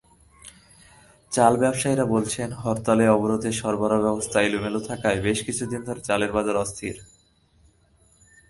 চাল 1.31 1.53
ব্যবসায়ীরা 1.57 2.05
বলছেন, 2.05 2.49
হরতাল-অবরোধে 2.53 3.51
সরবরাহব্যবস্থা 3.51 4.37
এলোমেলো 4.41 4.79
থাকায় 4.79 5.19
বেশ 5.21 5.39
কিছুদিন 5.45 5.81
ধরে 5.83 6.01
চালের 6.01 6.31
বাজার 6.31 6.55
অস্থির। 6.55 6.95